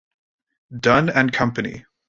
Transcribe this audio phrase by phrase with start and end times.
[0.75, 1.85] Dun and Company.